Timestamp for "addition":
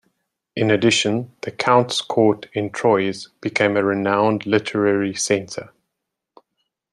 0.71-1.31